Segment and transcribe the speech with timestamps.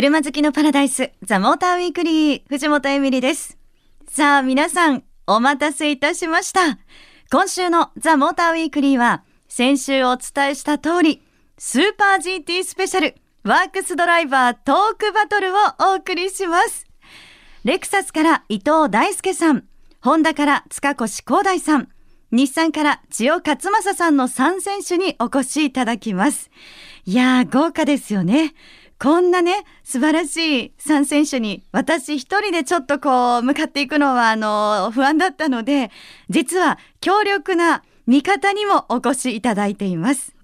[0.00, 3.58] 車好きのパラダイス、ザ・モーターウィークリー、藤本エミリです。
[4.08, 6.78] さあ、皆さん、お待たせいたしました。
[7.32, 11.20] 今週のザ・モーターウィークリーは、先週お伝えした通り、
[11.58, 15.56] スーパー GT スペシャル、ワークスドライバートークバトルを
[15.90, 16.86] お送りします。
[17.64, 19.64] レクサスから伊藤大輔さん、
[20.00, 21.88] ホンダから塚越光大さん、
[22.30, 26.52] 日産から千代勝正さんの3選手にお越しいただきます。
[27.04, 28.54] いやー、豪華ですよね。
[29.00, 35.92] こんなね、素晴らしい3選手に、私一人でちょっとこう、向かっていくのは、あの、不安だったので、
[36.28, 40.34] 実は強力な味方にもお越しいただいています。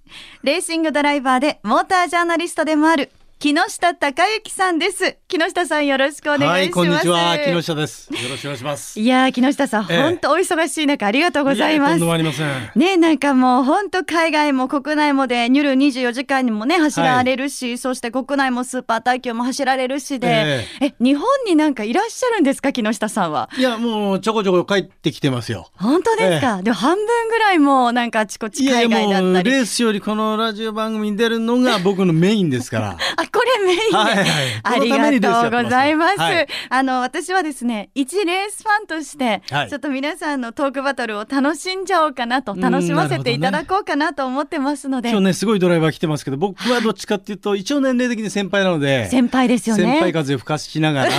[0.45, 3.10] レーシングドライバーでモータージャーナリストでもある
[3.44, 5.18] 木下隆之さんです。
[5.28, 6.48] 木下さんよろしくお願いします。
[6.48, 8.10] はい、こんにちは、木下です。
[8.10, 8.98] よろしくお願いします。
[8.98, 12.06] いやー、木下さん、ええ本当お忙しい中ありがとうございますやとんで。
[12.06, 12.70] もありません。
[12.74, 23.51] ねなんかもう本当海外も国内もでニュル24時間にもね走られるし、そして国内もスーパー耐久も走られるしで、え日本になんかいらっしゃるんですか木下さんは？
[23.58, 25.70] いや、もうちょこちょこ帰ってきてますよ。
[25.74, 29.51] 本当ですか、でも半分ぐらいもうなんかあちこち海外だったり。
[29.51, 32.96] レースよりこのラジオ番組に出るのが僕のメインですから。
[33.18, 33.96] あ、これメインで。
[33.96, 34.27] はいはい。
[34.63, 36.16] ありがとうございます。
[36.16, 39.68] このためにレースやってあの、私はですね、一レースファンとして、はい。
[39.68, 49.85] ちょっと皆さんのトークバトルを楽しんじゃおうかなと、楽しませていただこうかなと思ってますので、今日ね、すごいドライバー来てますけど、僕はどっちかっていうと、一応年齢的に先輩なので、先輩ですよね。
[49.85, 51.13] 先輩風を吹かしながら、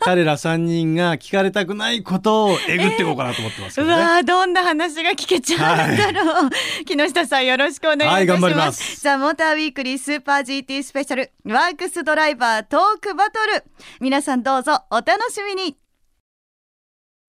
[0.00, 3.94] 彼ら3人が聞かれたくないことをえぐっていこうかなと思ってますけどね。
[3.94, 6.50] うわーどんな話が聞けちゃうんだろう、
[6.84, 9.00] 木下さんよろしくお願いします,、はい頑張ります。
[9.00, 13.64] ザ・モーターウィークリースーパー GT スペシャルワークスドライバートークバトル。
[14.00, 15.76] 皆さんどうぞお楽しみに。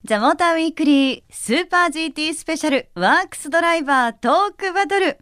[0.03, 5.17] ザ・モーターウィークリースーパー GT スペシャルワークスドライバートークバトル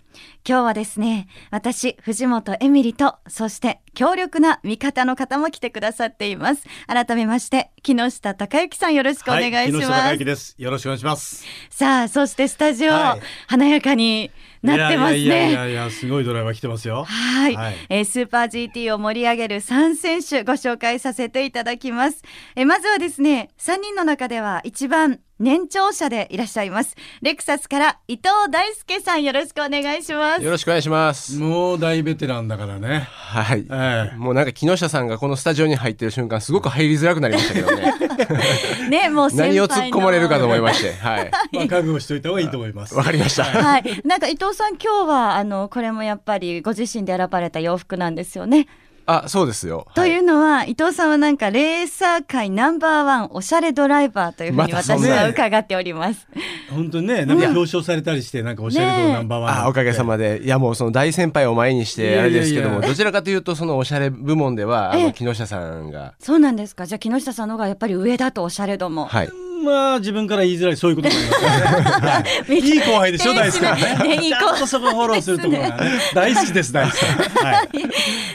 [0.47, 6.63] 今日はですね、私、藤本エミリと、そして強力な味方の方も来てくださっています。
[6.87, 9.63] 改めまして、木下隆之さんよろしくお願いします。
[9.63, 10.55] はい、木下隆之です。
[10.57, 11.45] よろしくお願いします。
[11.69, 15.19] さあ、そしてスタジオ、はい華やかになってますね。
[15.19, 17.03] いやいやいやいや、すごいドライバー来てますよ。
[17.05, 22.23] はい、はいえースーパー GT を盛り上げる3選手ご紹介させていただきます。
[22.55, 26.97] えーまずはですね、3人の中では一番年長者でいらっしゃいます。
[27.21, 30.43] レクサスから伊藤大輔さんよろしくお願いします。
[30.43, 31.39] よろしくお願いします。
[31.39, 33.07] もう大ベテランだからね。
[33.09, 33.65] はい。
[33.71, 37.93] ええもうなんか木下さんがこのスタジオに入ってる瞬間すごく入りづらくなりましたけどね。
[38.89, 40.93] ね、もう先輩の何を突っ込まれるかと思いまして。
[40.95, 41.31] はい。
[41.55, 42.95] まあ、覚悟しておいた方がいいと思います。
[42.95, 43.45] わかりました。
[43.45, 48.67] はい、なんか伊藤さん今日はあのこれもやっぱりご自身で選ばれた洋服なんですよね。
[49.11, 49.87] あ、そうですよ。
[49.95, 56.27] というはのは、伊藤さんはなんかレーサー界ナンバーワンおしゃれドライバーというふうに私は伺っております。
[56.69, 59.63] 本当にね、なんか表彰されたりして、なんかおしゃれ度ナンバーワン。
[59.63, 60.41] あおかげさまで。
[60.43, 66.13] いやもうその大先輩を前にしてあれですけども、どちらかというとそのおしゃれ部門では、あええの木下さんが。
[66.19, 66.85] そうなんですか。
[66.85, 69.05] じゃあ木下さんの方がやっぱり上だとおしゃれ度も。
[69.05, 69.29] はい。
[69.63, 71.55] まあ、自分から言いづらい、そういうこともありますよね。
[72.09, 75.99] はいいい後輩でしょ、大好きちゃんとそこフォローするところがね。
[76.13, 76.99] 大好きです、大好き。
[77.43, 77.69] はい。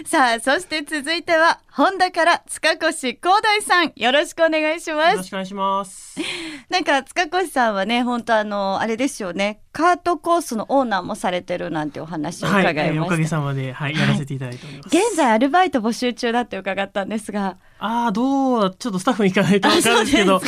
[0.07, 5.11] さあ、そして続いては、ホンダから塚越光大さん、よろしくお願いします。
[5.11, 6.17] よろしくお願いします。
[6.71, 12.85] なんか塚越さんはね、本当あの、あれですよね、カートコースのオーナーもされてるなんてお話を伺はいい、ました。
[12.85, 14.97] えーおかげさまで、はい、やらせていただいております。
[14.97, 20.41] 現在アルバイト募集中だって伺ったんですが、ああ、どう、ちょっとスタッフに聞かないとわからないですけど、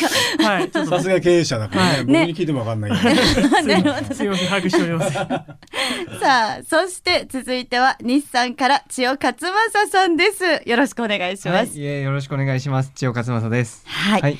[0.45, 0.91] はい、ちょっと。
[0.91, 1.97] さすが経営者だからね。
[2.03, 2.95] 僕ねに聞いてもわかんないよ。
[3.03, 5.11] すいません、すいません、把握しております。
[6.19, 10.43] さあ、そして続いては日産から千代勝正さんです。
[10.65, 11.79] よろしくお願いします。
[11.79, 12.91] はい、よろしくお願いします。
[12.95, 13.83] 千代勝正です。
[13.85, 14.21] はい。
[14.21, 14.37] はい、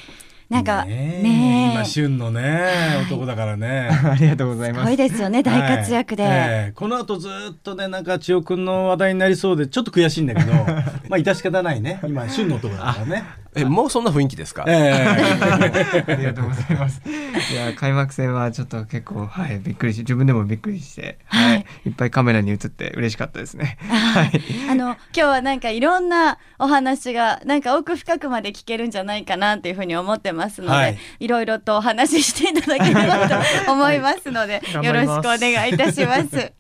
[0.50, 2.72] なんか、ね今、旬のね、
[3.08, 3.90] 男だからね。
[4.04, 4.98] ありがとうございすごいます。
[4.98, 6.24] ですよね、大活躍で。
[6.24, 10.54] はいええこの後ずっとね、なんか千代くんの話題になりそうで、ちょっと悔しいんだけど、
[11.10, 12.00] まあ、致し方ないね。
[12.06, 13.24] 今、旬の男だからね。
[13.58, 14.66] え、もうそんな雰囲気ですか？
[14.68, 14.92] え
[16.08, 17.02] ありがとうございます。
[17.52, 23.78] いや開幕戦はちょっと結構はいびっくりし自分でもびっくりして、はいはい、いっぱいカメラに映って嬉しかったですね。
[23.90, 24.42] はい。
[24.70, 33.30] あの今日はなんかいろんなお話がなんか奥深くまで聞けるんじゃないかなっていうふうに思ってますので、はいい、ろいろとお話ししていただければ
[33.66, 36.52] と思いますので、 はいよろしくお願いいたします。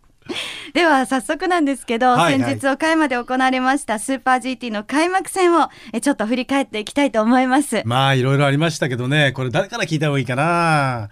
[0.73, 2.51] では早速なんですけど、はいはい。
[2.53, 7.81] 先日岡山で行われましたスーパー GT の開幕戦をえちょっと振り返っていきたいと思います。
[7.85, 9.31] まあいろいろありましたけどね。
[9.33, 11.09] これ誰から聞いた方がいいかな？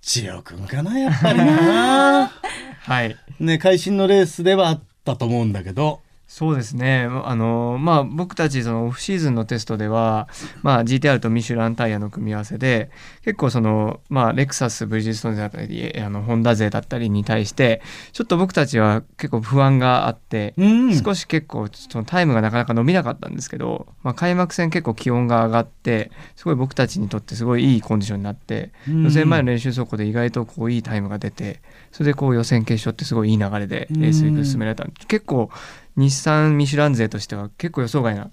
[0.00, 2.30] 千代くんかなやっぱりな。
[2.82, 3.16] はい。
[3.40, 6.00] ね会心のレースではあったと思うんだけど
[6.34, 7.08] そうですね。
[7.26, 10.26] あのまあ僕たちそのオフシーズンのテストでは、
[10.64, 12.90] まあ、GTR とミシュランタイヤの組み合わせで
[13.22, 31.60] 結構その、まあ、レクサスブリヂストンだったりあのホンダ勢だったりに対してちょっと僕たちは結構不安があって、うん少し結構そのタイムがなかなか伸びなかったんですけど、まあ、開幕戦結構気温が上がってすごい僕たちにとってすごいいいコンディションになって予選前の練習走行で意外とこういいタイムが出て
[31.92, 34.84] それでこう予選決勝ってすごいいい流れでレースが進められた。
[35.06, 35.48] 結構
[35.96, 38.30] 日産ミシュラン勢としては結構予想外な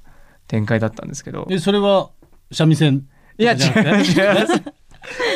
[0.47, 1.47] 展開だったんですけど。
[1.49, 2.09] えそれは
[2.51, 4.61] 三味線いや違う違います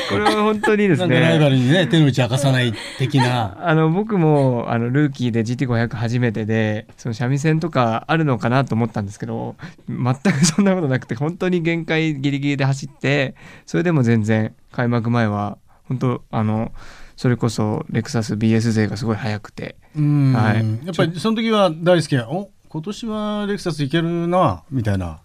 [0.09, 3.57] これは本当にですなんかライバねルにね手の内明かさない的な。
[3.67, 9.55] あの僕もあのルーキーで GT500 初めてでその三味線とかあるのかなと思ったんですけど
[9.89, 13.35] 全くそんなことなくて本当に限界ギリギリで走って
[13.65, 15.57] それでも全然開幕前は
[15.87, 16.71] 本当あの
[17.15, 19.75] それこそレクサス BS 勢がすごい速くて。
[19.95, 20.33] うん。
[20.33, 20.85] はい。
[20.85, 25.21] やっぱりその時は大輔はお今年はレクサスいけるなみたいな。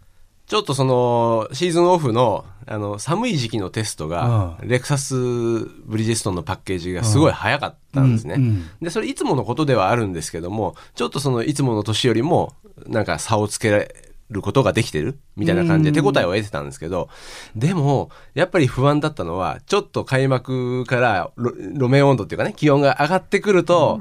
[0.47, 8.35] ちょっとそのシーズンオフのあの寒い時期のテストが、レクサスブリヂストンのパッケージがすごい早かったんですね。
[8.35, 8.43] うん。
[8.43, 8.71] うん。
[8.81, 12.55] でそれいつものことではあるんですけどもちょっとそのいつもの年よりも
[12.87, 13.95] なんか差をつけられ
[14.31, 15.19] ることができてる？
[15.37, 17.09] みたいな感じで手応えを得てたんですけど
[17.57, 24.01] でもやっぱり不安だったのはちょっと開幕から路路面温度っていうかね気温が上がってくると、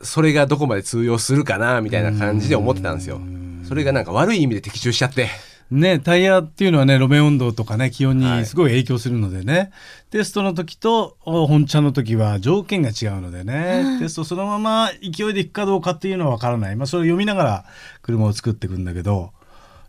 [0.00, 3.20] それがどこまで通用するかなみたいな感じで思ってたんですよ。
[3.64, 5.28] それがなんか悪い意味で的中しちゃって。
[5.72, 8.38] ね、タイヤっていうのはね路面温度とかね気温はい。
[8.40, 9.72] にすごい影響するのでね、
[10.10, 17.64] テストの時とお本茶の時は条件が違うのでね、テストそのまま勢いでいくかどうかっていうのは分からない、まあ、それを読みながら
[18.02, 19.32] 車を作っていくんだけど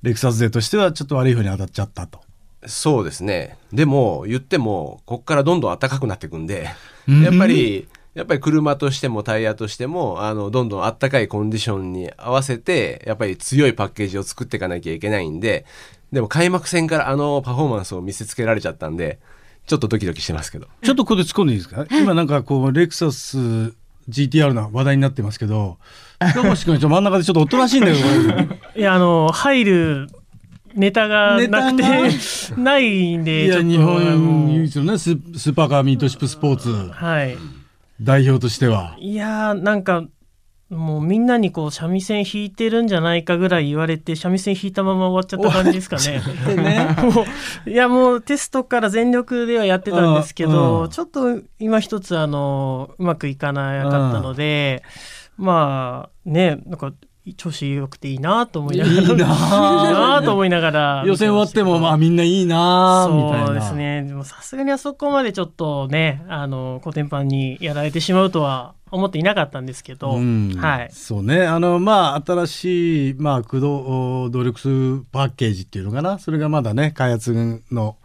[0.03, 2.21] レクサス勢としてはちょっと悪い方に当たっちゃったと。
[2.65, 3.57] そうですね。
[3.71, 6.69] でも、言っても、こっからどんどん暖かくなっていくんで、
[7.07, 7.21] うん。
[7.21, 15.65] やっぱり、やっぱり車としてもタイヤとしても、あの、どんどん暖かいコンディションに合わせて、やっぱり強いパッケージを作っていかなきゃいけないんで、
[16.11, 19.19] でも開幕戦からあのパフォーマンスを見せつけられちゃったんで、
[19.65, 20.67] ちょっとドキドキしてますけど。
[20.83, 23.73] ちょっとここで突っ込んでいいですか、今なんかこうレクサス
[24.09, 25.77] GTR の話題になってますけど
[26.19, 30.09] 塚越君ちょっと真ん中でちょっとおとなしいんだけど いやあの入る
[30.75, 32.09] ネタがなくてネ
[32.57, 33.67] ないんいでちょっと。
[33.67, 36.91] や日本唯一のねススーパーカーミートシップスポーツ。
[36.91, 37.37] はい
[38.03, 40.05] 代表としてはいやーなんか
[40.69, 46.95] もうみんなにこう三味線弾いてるんじゃないかぐらい言われて三味線弾いたまま終わっちゃった感じですかね。
[47.13, 47.25] も
[47.65, 54.83] ういやもうテストから全力ではやってたんですけどちょっと今一つあのうまくいかなかったので
[55.37, 56.93] まあねなんか
[57.37, 59.01] 調子良くていいなと思いながら。
[59.01, 60.21] いいな。
[60.25, 61.03] と思いながら。
[61.05, 63.45] 予選終わってもまあみんないいなみたいな。
[63.47, 64.03] そうですね。
[64.03, 70.53] でもさすがにあそこまでちょっとねあのコテンパンにやられてしまうとは思っていなかったんですけど、うん。
[70.57, 70.89] はい。
[70.91, 71.47] そうね。
[71.47, 76.19] あのまあ新しいまあ駆動お動力数パッケージっていうのかな。
[76.19, 77.95] それがまだね開発の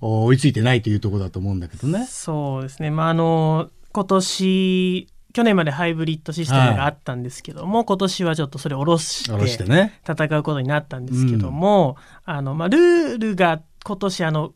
[0.00, 2.06] お追いついてないというところだと思うんだけどね。
[2.08, 2.90] そうですね。
[2.90, 9.24] まああの今年去年までハイブリッドシステムがあったんですけども、今年はちょっとそれを下ろし
[9.58, 14.52] て戦うことになったんですけども、あのまあ、ルールが今年あの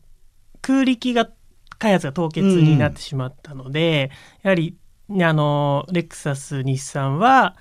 [0.61, 1.29] 空力が
[1.77, 4.11] 開発が凍結になってしまったので、
[4.43, 4.75] やはり
[5.09, 7.55] ねあのレクサス日産は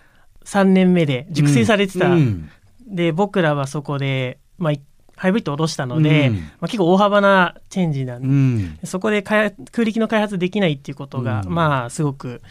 [0.45, 2.51] 3年目で熟成されてた、うん
[2.87, 4.83] で僕らはそこで、まあ、い
[5.17, 8.79] ハイブリッドを下ろしたので、うんまあ、結構大幅なチェンジなんでうん。
[8.85, 11.55] そこで開空力の開発できないっていうことが、うん。
[11.55, 12.43] まあすごく、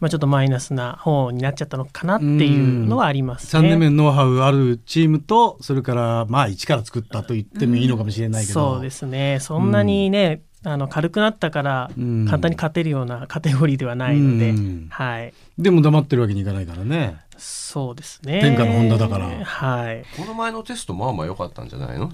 [0.00, 3.68] まあ、ちょっとマイナスな方になっちゃったのかなっていうのはあります3ね。
[3.70, 9.38] 年目のノウハウあるチームとそれからまあ一から作ったと言ってもいいのかもしれないけど、そうですね。
[9.40, 12.26] そんなにね、あの軽くなったからうん。
[12.26, 14.86] 簡単に勝てるようなカテゴリーではないので、うん。
[14.90, 15.32] はい。
[15.58, 17.18] でも黙ってるわけにいかないからね。
[17.36, 18.40] そうですね。
[18.40, 19.26] 天下のホンダだから。
[19.44, 20.04] はい。
[20.16, 22.10] この前のテストまあまあ良かったんじゃないの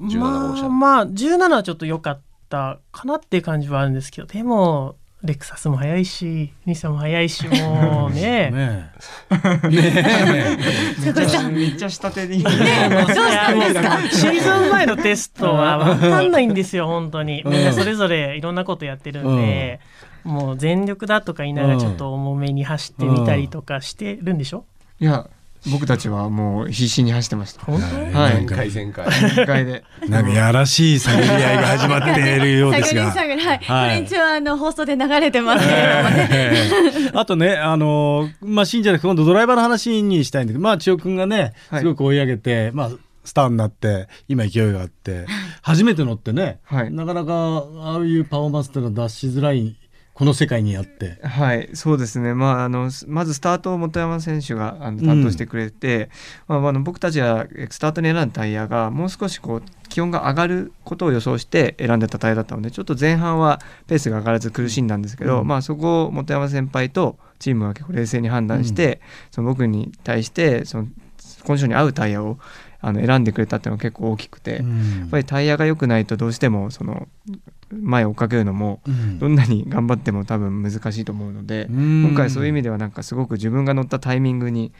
[0.00, 0.62] ?17 号車。
[0.62, 8.50] まあまあ17はちょっと良かったかなっていう感じはあるんですけどでもレクサスも速いし日産も速いしもうね。
[8.52, 8.92] ね
[9.68, 9.70] え。
[9.70, 10.58] ね
[11.04, 12.58] そこさんめっちゃ下手にどうし
[13.14, 13.98] たんですか？
[14.10, 17.42] シーズン前のテストは分かんないんですよ本当に。
[17.42, 17.64] うんみん。
[17.64, 19.80] なそれぞれいろんなことやってるんで、
[20.22, 24.66] もう全力だとか言いながらちょっと重めに走ってみたりとかしてるんでしょ、
[25.00, 25.28] いや
[25.70, 27.64] 僕たちはもう必死に走ってました。
[27.64, 28.34] 本当えはい。
[28.34, 29.06] 前回前回。
[29.06, 29.84] 1回で。
[30.08, 33.10] なんかやらしい探り合いが始まっているようですが。
[33.12, 33.96] 探り探りはい、はい。
[33.98, 41.80] これ一応あの放送で流れてますけれどあとね、あのまあ、信者で今度ドライバーの話にしたいんだけど、まあ、千代君がね、はい。
[41.80, 42.90] すごく追い上げて、まあ、
[43.24, 45.26] スターになって、今勢いがあって、
[45.62, 46.90] 初めて乗ってね、はい。
[46.90, 49.76] なかなかああいうパフォーマンスっていうのは出しづらい
[50.18, 51.20] この世界にあって。
[51.22, 56.10] はい、そうですね、まあ、あのすまずスタートを本山選手があの担当してくれて、
[56.48, 65.46] まあ、あの僕たちはえスタートに選んだタイヤがもう少しこう気温が上がることを予想して選んでたタイヤだったのでちょっと前半はペースが上がらず苦しんだんですけど、うん。
[65.46, 72.40] まあ、そこを本山先輩とチームは結構冷静に判断して、その僕に対してそのコンディションに合うタイヤを
[72.80, 74.58] あの選んでくれたっていうのが結構大きくて、や
[75.06, 77.06] っぱりタイヤが良くないとどうしてもその
[77.70, 79.18] 前を追っかけるのもうん。
[79.18, 82.04] どんなに頑張っても多分難しいと思うので、うん。
[82.08, 84.72] 今回そういう意味ではなんかすごく自分が乗ったタイミングに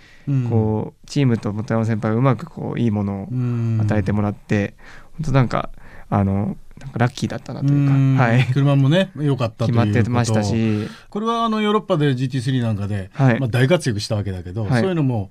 [0.48, 3.78] こうチームと本山先輩がうまくこういいものをうん。
[3.80, 4.74] 与えてもらって
[5.14, 5.70] 本当なんか
[6.10, 8.16] あのなんかラッキーだったなといううん。
[8.16, 13.40] か、はい、車もね良かったと決まってましたし、これはあのヨーロッパで GT3 なんかで、はい。
[13.40, 14.80] まあ、大活躍したわけだけど、はい。
[14.80, 15.30] そういうのも、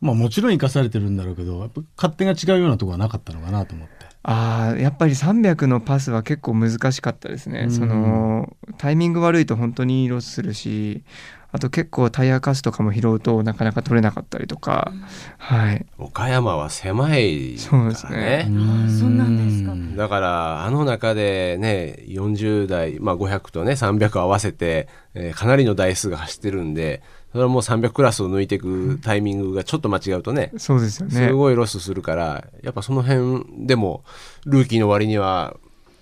[0.00, 3.97] まあ、もちろん生かされてるんだろうけどやっぱ勝手が違うようなところはなかったのかなと思って。
[4.30, 7.70] あーやっぱり300のパスは結構難しかったですね、うん。
[7.70, 11.02] そのタイミング悪いと本当にロスするし
[11.50, 14.92] あと結構タイヤカスとかも拾うとなかなか取れなかったりとか、
[15.38, 15.86] はい。
[15.96, 18.44] 岡山は狭いかそうですらねね。
[18.90, 19.96] そうなんですか。
[19.96, 31.14] だからあの中でね40台、まあ、500とね300合わせて、えーかなりの台数が走ってるんでそれはもう300クラスを抜いていくタイミングがちょっと間違うとねそうですよね。
[31.14, 34.02] すごいロスするからやっぱその辺でも
[34.46, 35.54] ルーキーの割には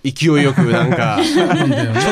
[0.05, 1.49] 勢いよくなんか ちょっ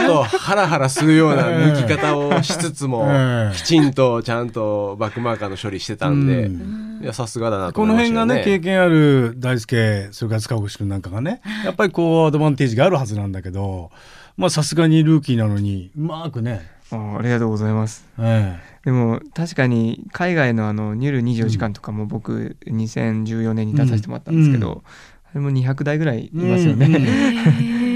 [0.09, 7.01] とハラハラするような抜き方をしつつもええきちんとちゃんとバックマーカーの処理してたんでうん。
[7.03, 8.59] いやさすがだなとこ思いましたよの辺がね経ね。
[8.65, 13.93] 験ある大輔それから塚越君なんかがねやっぱりこうアドバンテージがあるはずなんだけど
[14.37, 18.05] まあさすがにルーキーなのにうまくね、あーありがとうございます。
[18.19, 24.79] えでも確かに海外のあのニュル24時間とかも僕2014年に出させてもらったんですけど、うん。
[24.79, 24.83] あ
[25.35, 26.95] れも200台ぐらいいえますよね、うん。
[26.97, 27.05] うん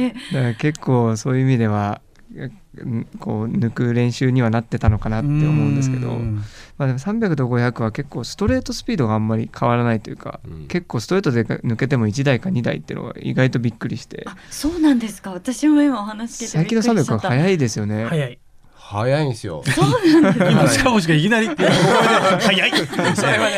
[0.33, 2.01] だから結構そういう意味では
[2.35, 2.45] う
[2.85, 6.43] んこう抜く練習にはなってたのかなって思うんですけど、うん。
[6.77, 14.25] まあ、でも300と500は結構ストレートスピードがあんまり変わらないというか、うん結構ストレートで抜けても1台か2台っていうのが意外とびっくりして。
[14.27, 15.33] あそうなんですか。
[15.33, 18.05] 私も今お話聞いて最近の300はい早いですよね。
[18.05, 18.39] 早い
[18.91, 19.63] 早いんですよ。
[20.51, 22.73] 今塚越がいきなりって早い。
[23.15, 23.51] それは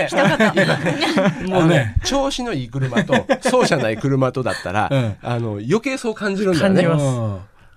[1.43, 3.15] ね、もうね調子のいい車と
[3.49, 5.17] そうじゃない車とだったら、うん。
[5.23, 6.83] あの余計そう感じるんだよね。
[6.83, 6.99] 感じ。
[6.99, 7.05] ます。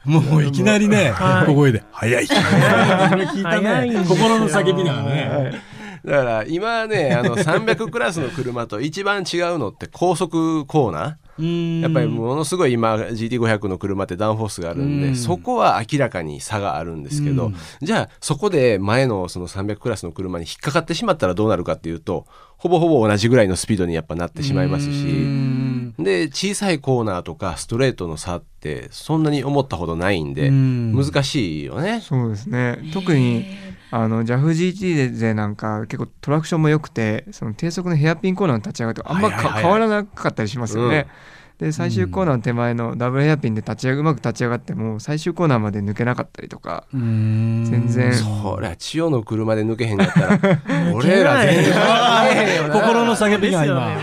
[0.07, 0.13] うん。
[0.31, 1.45] もういきなりねはい。
[1.45, 3.43] 小声で「早い」聞い。
[3.43, 5.61] た ね心の叫びだからね
[6.03, 11.22] だから今ね、あの300クラスの車と一番違うのって高速コーナー。
[11.37, 15.15] やっぱりものすごい今 GT500 の車ってダウンフォースがあるんで、うん。
[15.15, 17.55] そこは明らかに差があるんですけど、うん。
[17.81, 25.93] じゃあそこで前のその300クラスの車に引っかかってしまったらどうなるかっていうとほぼほぼ同じぐらいのスピードにやっぱなってしまいますうしん。
[25.97, 30.95] で小さいコーナーとかストレートの差ってそんなに思ったほどないんでうん。
[30.95, 32.01] 難しいよね。
[32.01, 32.79] そうですね。
[32.93, 33.45] 特に
[33.95, 39.45] あの JAFGT でなんか結構トラクションも良くてその低速のヘアピンコーナーの立ち上がりとかあんまか、はい。
[39.45, 41.05] はいはい変わらなかったりしますよね。
[41.59, 48.13] で最終コーナーの手前のダブルヘアピンで立ち上がうまく立ち上がっても最終コーナーまで抜けなかったりとか全全然。
[48.13, 50.39] そりゃ千代の車で抜けへんかったら
[50.95, 53.89] 俺ら全然 心の叫びが今。
[53.89, 53.97] ね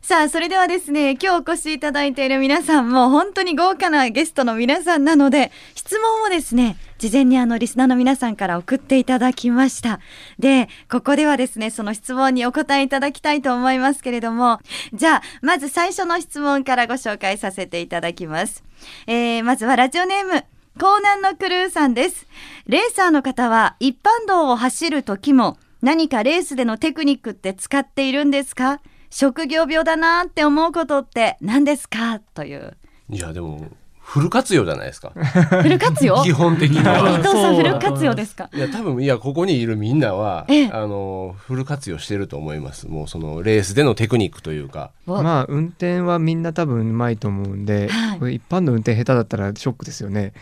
[0.00, 10.00] さあ、それではですね、今日お越しいただいている皆さんも本当に豪華なゲストの皆さんなので、質問をですね、事前にあのリスナーの皆さんから送っていただきました。
[10.38, 14.60] で、ここではですね、その質問にお答えいただきたいと思いますけれども、
[14.94, 18.62] じゃあ、まず最初の質問からご紹介させていただきます。
[19.06, 22.26] えー、まずはラジオネーム、江南のクルーさんです。
[22.66, 28.80] レーサーの方は一般道を走る時も何かレースでのテクニックって使っているんですか？
[29.18, 32.20] 職業病だなって思うことって何ですか？
[32.34, 32.76] という。
[33.08, 33.66] いやでも
[34.08, 35.10] フル活用じゃないですか。
[35.18, 36.22] フル活用？
[36.22, 37.16] 基本的に伊は。
[37.18, 38.48] 藤さんフル活用ですか？
[38.54, 40.70] いや多分いやここにいるみんなはええ。
[40.72, 42.86] あのフル活用してると思います。
[42.86, 44.92] もうそのレースでのテクニックというか。
[45.06, 45.22] わ。
[45.22, 48.18] まあ運転はみんな多分うまいと思うんで、はい。
[48.20, 50.32] これ一般の運転下手だったらショックですよね。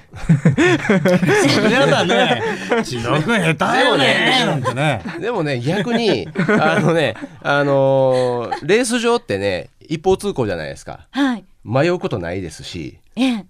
[1.71, 2.43] やだね。
[2.85, 4.45] 千野君下手よね。
[4.47, 5.03] なんてね。
[5.21, 6.29] でもね逆に
[6.61, 11.07] あのねあのーレース場ってね一方通行じゃないですか。
[11.11, 11.45] はい。
[11.65, 12.99] 迷うことないですし。
[13.17, 13.47] ええ。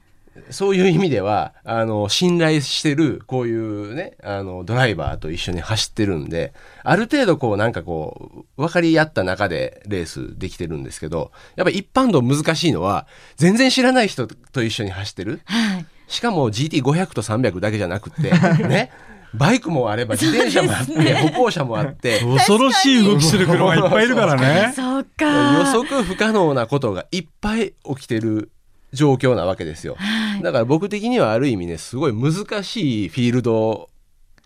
[0.51, 15.41] そういう意味ではあの信頼してるこういうねあのドライバーと一緒に走ってるんである程度こうなんかこう分かり合った中でレースできてるんですけどやっぱ一般道難しいのは全然知らない人と一緒に走ってる。
[15.45, 15.87] はい。
[16.07, 18.31] しかも GT500 と300だけじゃなくって
[18.67, 18.91] ね。
[19.35, 24.73] バイクもあれば自転車もあって、歩行者もあって恐ろしい動きする車いっぱいいるからね。
[24.75, 25.25] そうか。
[25.59, 28.53] 予測不可能なことがいっぱい起きてる
[28.95, 29.97] 状況なわけですよ。
[29.99, 30.43] はい。
[30.43, 33.91] だから僕的にはある意味ねすごい難しいフィールド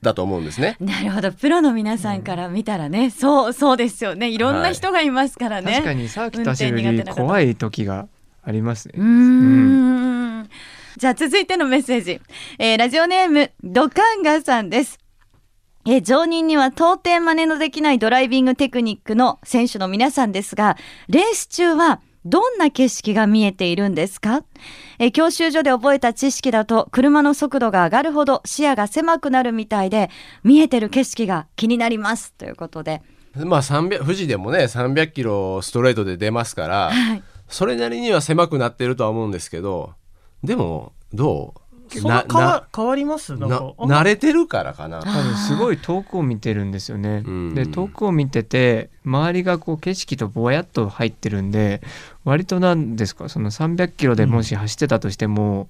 [0.03, 0.77] だと思うんですね。
[0.81, 1.33] なるほど。
[1.33, 4.29] プロの皆さんから見たらね、そうそうですよね。
[4.31, 4.39] い。
[4.39, 8.09] ろんな人がいますからね、確かにサーキット走るより怖い時が
[8.43, 8.95] ありますね。
[8.97, 10.49] うーん。
[10.97, 12.21] じゃあ続いてのメッセージ、
[12.59, 14.99] えーラジオネームドカンガさんです。
[15.87, 20.77] えー常人には到底真似のできないドライビングテクニックの選手の皆さんですが
[21.09, 24.45] レース中はどんな景色が見えているんですか、
[24.99, 30.11] えー教習所で覚えた知識だと車の速度が上がるほど視野が狭くなるみたいで
[30.43, 32.33] 見えてる景色が気になります。
[32.35, 33.03] ということで、
[33.37, 39.95] まあ300富士でもね300キロストレートで出ますからはい、それなりには狭くなってるとは思うんですけど
[40.43, 41.68] でもどう？
[41.89, 43.37] そんな変わ変わります？
[43.37, 45.01] なんなか慣れてるからかな。
[45.03, 47.23] 多分すごい遠くを見てるんですよね。
[47.27, 51.81] うんで遠くを見てて周りがこう景色とぼやっと入ってるんで
[52.25, 53.29] 割となんですか？
[53.29, 55.69] その300キロでもし走ってたとしても、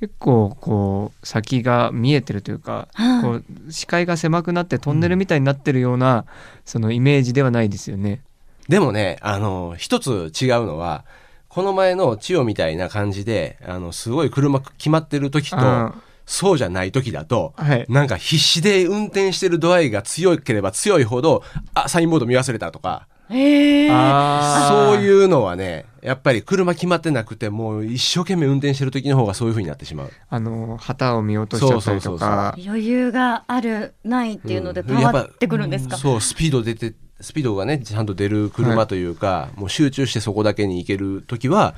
[0.00, 6.24] 結構こう先が見えてるというか、はいこう視界が狭くなってトンネルみたいになってるような、
[6.64, 8.20] そのイメージではないですよね。
[8.68, 11.04] でもねあの一つ違うのは
[11.52, 15.94] この前の千代みたいな感じであのすごい車決まってる時とあ
[16.24, 17.84] そうじゃない時だとはい。
[17.90, 21.42] なんか必死で運転してる度合いが強ければ強いほど
[21.74, 23.06] あサインボード見忘れたとか。
[23.28, 30.10] そういうのはねやっぱり車決まってなくてもう一生懸命運転してる時の方がそういう風になってしまう。
[30.30, 32.54] あの旗を見落としちゃったりとか。
[32.64, 34.96] 余裕があるないっていうのでうん。
[34.96, 41.74] 変わってくるんですか、そうスピード出てスピードがねちゃんと出る車というか、もう集中してそこだけに行ける時は、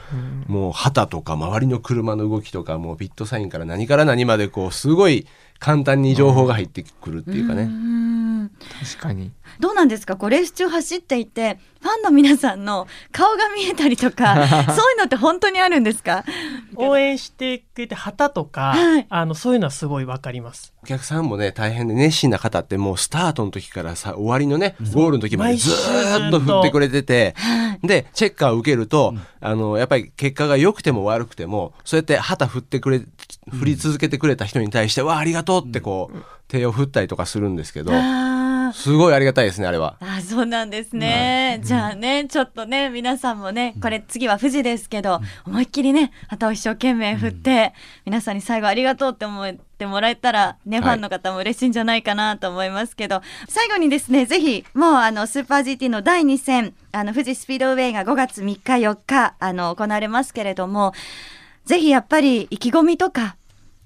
[0.46, 5.26] もう旗とか周りの車の動きとかもうピットサインから何から何までこうすごい
[5.58, 7.64] 簡単に情報が入ってくるっていうかね。
[7.64, 8.13] ん
[8.83, 9.30] 確かに。
[9.61, 10.16] どうなんですか？
[10.16, 14.35] こうレース中走っていてファンの皆さんの顔が見えたりとか
[14.75, 16.25] そういうのって本当にあるんですか？
[16.76, 19.06] 応援してくれて旗とか、はい。
[19.09, 20.73] あのそういうのはすごいわかります。
[20.83, 27.87] お客さんもね大変で熱心な方ってもうスタートの時からさ終わりのねゴールの時までずっと振ってくれててはい。
[27.87, 33.02] でチェッカーを受けると、あのやっぱり結果が良くても悪くてもそうやって旗振ってくれ
[33.50, 36.18] 振り続けてくれた人に対して「わあありがとう」ってこう
[36.49, 37.92] 手を振ったりとかするんですけど
[38.75, 39.97] すごいありがたいですねあれは。
[40.00, 47.72] あそうなんですね、じゃあねちょっとね皆さんもねこれ次は富士ですけど、思いっきりね旗を一生懸命振って、
[48.05, 60.94] 皆さんに最後ありがとうって思ってもらえたらね、ファンの方も嬉しいんじゃないかなと思いますけど最後にですねぜひもうあのスーパー GT の第2戦あの富士スピードウェイが5月3日4日あの行われますけれども
[61.64, 63.37] ぜひやっぱり意気込みとか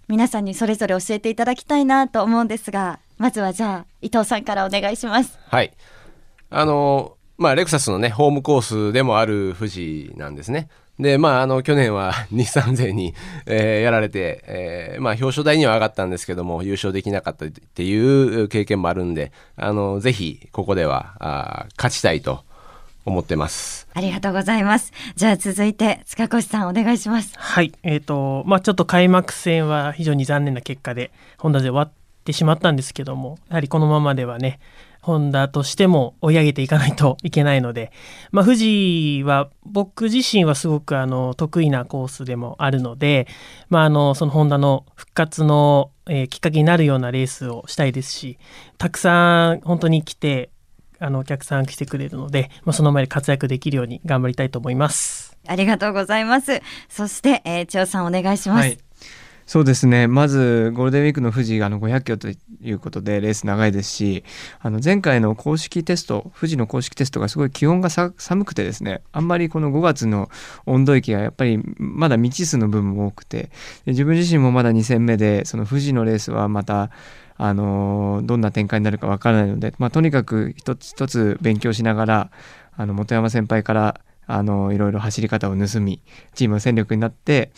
[0.09, 5.39] 皆さんにそれぞれ教えていただきたいなと思うんですがまずはじゃあ伊藤さんからお願いします。
[5.49, 5.73] はい。
[6.51, 10.69] あの、まあ、レクサスのね、ホームコースでもある富士なんですね。
[10.99, 13.15] で、まあ、あの、去年は日産勢に、
[13.47, 22.43] えーやられて、えーまあ、表彰台には上がったんですけども、優勝できなかったっていう経験もあるんで、あの、ぜひ、ここでは、あー勝ちたいと
[23.09, 23.89] 思ってます。
[23.95, 24.93] ありがとうございます。
[25.17, 27.33] じゃあ続いて塚越さんお願いします。
[27.37, 31.93] はい、えーとまあ、ちょっと開幕戦は非常に残念な結果でホンダで終わっ
[32.29, 34.61] てしまったんですけどもやはりこのままではね
[35.01, 37.93] ホンダとしても追い上げていかないといけないので、
[38.31, 43.27] まあ、富士は僕自身はすごくあの得意なコースでもあるので、
[43.71, 48.39] まあ、あのそのホンダの復活の、えーきっかけになるようなレースをしたいですし
[48.77, 50.51] たくさん本当に来て
[50.99, 55.39] あのお客さん来てくれるので、まあ、その前で活躍できるように頑張りたいと思います。
[55.47, 56.61] ありがとうございます。
[56.89, 58.61] そして、えー、千代さんお願いします。
[58.61, 58.88] はい
[59.49, 60.09] そうですね。
[60.09, 62.37] まずゴールデンウィークの富士があの500キロとい
[62.71, 64.23] うことでレース長いですし
[64.61, 70.29] あの前回の公式テスト富士の公式テストがすごい気温が寒くてですねあんまりこの5月の
[70.67, 73.51] 温度域がやっぱりまだ未知数の分も多くて
[73.87, 76.91] 自分自身もまだ2戦目でその富士のレースはまた
[77.39, 82.31] あのどんな展開になるかわからないので、まあ、とにかく一つ一つ勉強しながら
[82.77, 86.03] あの本山先輩からあのいろいろ走り方を盗み
[86.35, 87.51] チームの戦力になって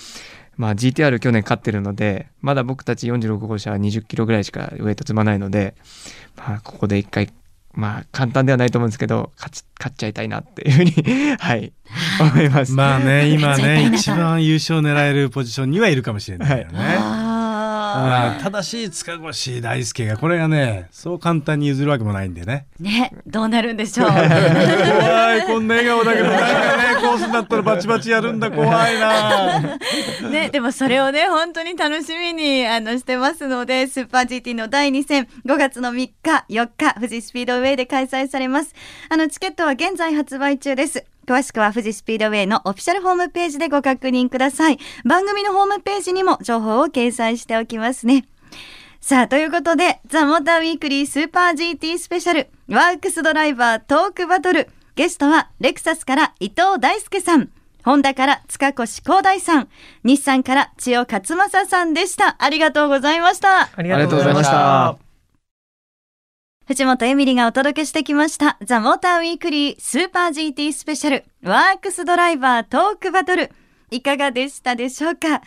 [0.60, 5.74] まあ、GTR 去年勝ってるのでまだ僕たち46号車は20キロぐらいしかウェイト積まないので、
[6.36, 7.30] まあ、ここで一回
[7.72, 10.92] まあ簡単ではないと思うんですけど勝ち勝っちゃいたいなっていうふうに
[11.40, 11.72] はい
[12.20, 12.72] 思います。
[12.72, 16.72] まあね今ね一番優勝狙えるポジションにはいるかもしれないよね。
[16.74, 17.29] ああ
[17.94, 22.66] あただし塚越大輔がこれがねそう簡単に譲るわけもないんでね。
[22.80, 24.08] ーね、どうなるんでしょう。
[24.08, 29.78] 怖いこんな笑顔だけどなんかねコースになったらバチバチやるんだ怖いな。
[30.30, 36.12] ね、でもそれをね、本当に楽しみにあのしてますので、スーパー GT の第2戦、5月の3日、
[36.48, 38.74] 4日、富士スピードウェイで開催されます。
[39.08, 41.04] あの、チケットは現在発売中です。
[41.26, 44.78] 詳しくは富士スピードウェイのオフィシャルホームページでご確認ください。
[45.04, 48.26] 番組のホームページにも情報を掲載しておきますね。
[49.00, 54.68] さあ、ということで、ザ・モーターウィークリースーパー GT スペシャル、ワークスドライバートークバトル。
[54.94, 57.48] ゲストは、レクサスから伊藤大輔さん、
[57.82, 59.68] ホンダから塚越光大さん、
[60.04, 62.36] 日産から千代勝正さんでした。
[62.38, 63.70] ありがとうございました。
[63.74, 65.09] ありがとうございました。
[66.70, 73.50] 藤本エミリがお届けしてきました、ザ・モーターウィークリースーパー GT スペシャル、ワークスドライバートークバトル。
[73.90, 75.42] いかがでしたでしょうか？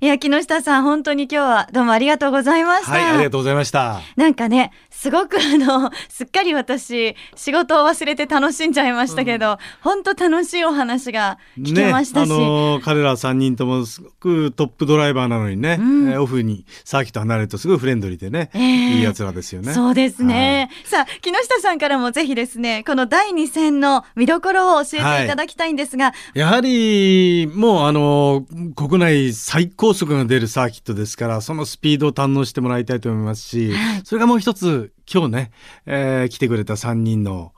[0.00, 2.92] いや、木下さん、本当に今日はどうもありがとうございました。
[2.92, 4.00] はい、ありがとうございました。
[4.16, 19.72] なんかね、すごく あの、すっかり私、仕事を忘れて楽しんじゃいましたけど、本当楽しいお話が聞けましたし、ね、あのー彼ら3人ともすごくトップドライバーなのにね、うんえーオフにサーキット離れるとすごいフレンドリーでね、ええいいやつらですよね。
[19.72, 20.70] そうですね。
[20.84, 28.44] さあ、木下さんからもぜひですね、この第2戦の見どころを教えていただきたいんですが、やはりもうあの
[28.74, 33.72] 国内最高速が出るサーキットですからそのスピードを堪能してもらいたいと思いますし、
[34.04, 35.50] それがもう一つ今日ね、
[35.86, 37.55] えー来てくれた3人のお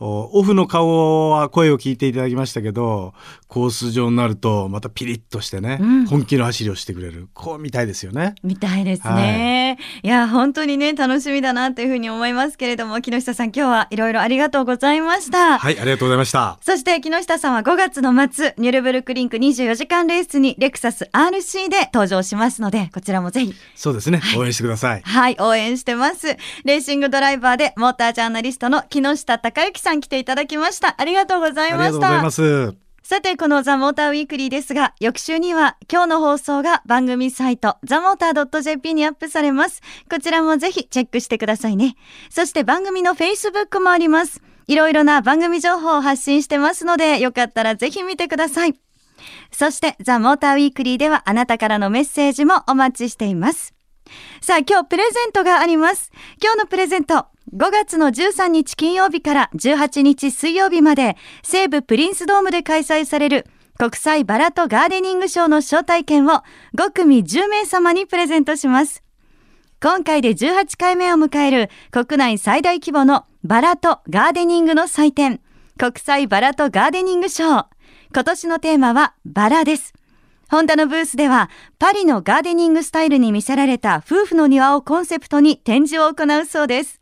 [0.00, 3.14] オフの顔は声を聞いていただきましたけど
[3.48, 8.34] コース上になるとまたピリッとしてね、うん本気の走りをしてくれるこう見たいですよね。
[8.42, 9.78] みたいですね。
[10.02, 15.58] い、や、本当にね、楽しみだなというふうに思いますけれども、木下さん、今日はいろいろありがとうございました。
[15.58, 16.58] はいありがとうございました。
[16.62, 25.02] そして木下さんは5月の末、ニュルブルクリンク24時間レースにレクサス RC で登場しますので、こちらもぜひ、そうですね応援してください。
[25.02, 26.36] はい、応援してます。
[26.64, 30.94] レーシングドライバーでモータージャーナリストの木下隆之さん来ていただきました。
[30.98, 32.72] ありがとうございありましたがとうございま。
[32.72, 32.88] す。
[33.08, 39.80] さて、このザ・モーターウィークリーですが、翌週には今日の放送が番組サイト、ザ・モーター .jp にアップされます。
[40.10, 41.96] こちらもぜひチェックしてくださいね。
[42.28, 44.42] そして番組の Facebook もあります。
[44.66, 48.74] いろいろな番組情報を発信してますので、よかったらぜひ見てください。
[49.50, 53.72] そして、ザ・モーターウィークリーではあなたからのメッセージもお待ちしています。
[54.42, 56.10] さあ、今日プレゼントがあります。
[56.42, 57.26] 今日のプレゼント。
[57.54, 63.46] 5月の13日金曜日から18日水曜日まで、西武プリンスドームで開催される
[63.78, 66.42] 国際バラとガーデニングショーの招待券を
[66.76, 69.02] 5組10名様にプレゼントします。
[69.80, 75.40] 今回で18回目を迎える国内最大規模のバラとガーデニングの祭典、
[75.78, 77.66] 国際バラとガーデニングショー。
[78.12, 79.94] 今年のテーマはバラです。
[80.50, 86.97] ホンダのブースでは、パリのガーデニングスタイルに見せられた夫婦の庭をコンセプトに展示を行うそうです。